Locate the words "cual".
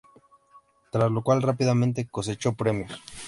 1.21-1.43